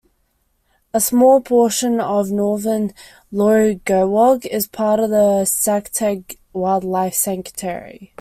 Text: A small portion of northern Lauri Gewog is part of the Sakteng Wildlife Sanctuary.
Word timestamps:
A 0.95 0.99
small 0.99 1.41
portion 1.41 1.99
of 2.01 2.31
northern 2.31 2.91
Lauri 3.31 3.81
Gewog 3.85 4.47
is 4.47 4.65
part 4.65 4.99
of 4.99 5.11
the 5.11 5.43
Sakteng 5.45 6.25
Wildlife 6.53 7.13
Sanctuary. 7.13 8.09